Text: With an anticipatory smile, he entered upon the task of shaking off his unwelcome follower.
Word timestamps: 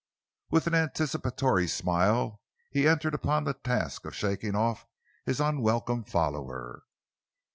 With 0.49 0.65
an 0.65 0.73
anticipatory 0.73 1.67
smile, 1.67 2.41
he 2.71 2.87
entered 2.87 3.13
upon 3.13 3.43
the 3.43 3.53
task 3.53 4.03
of 4.03 4.15
shaking 4.15 4.55
off 4.55 4.87
his 5.27 5.39
unwelcome 5.39 6.05
follower. 6.05 6.81